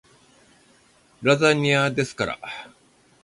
[1.21, 2.39] ラザニアですから